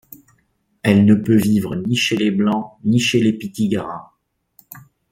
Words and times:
Elle 0.81 1.05
ne 1.05 1.13
peut 1.13 1.37
vivre 1.37 1.75
ni 1.75 1.95
chez 1.95 2.17
les 2.17 2.31
Blancs, 2.31 2.71
ni 2.83 2.99
chez 2.99 3.19
les 3.21 3.33
Pitiguaras. 3.33 4.15